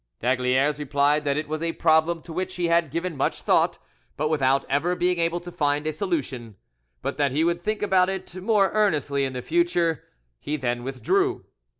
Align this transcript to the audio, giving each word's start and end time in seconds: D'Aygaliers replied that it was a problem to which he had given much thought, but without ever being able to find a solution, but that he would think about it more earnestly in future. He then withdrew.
D'Aygaliers 0.19 0.79
replied 0.79 1.25
that 1.25 1.37
it 1.37 1.47
was 1.47 1.61
a 1.61 1.73
problem 1.73 2.23
to 2.23 2.33
which 2.33 2.55
he 2.55 2.69
had 2.69 2.89
given 2.89 3.15
much 3.15 3.41
thought, 3.43 3.77
but 4.17 4.29
without 4.29 4.65
ever 4.67 4.95
being 4.95 5.19
able 5.19 5.39
to 5.39 5.51
find 5.51 5.85
a 5.85 5.93
solution, 5.93 6.55
but 7.03 7.17
that 7.17 7.31
he 7.31 7.43
would 7.43 7.61
think 7.61 7.83
about 7.83 8.09
it 8.09 8.33
more 8.41 8.71
earnestly 8.73 9.25
in 9.25 9.39
future. 9.43 10.03
He 10.39 10.55
then 10.55 10.81
withdrew. 10.83 11.45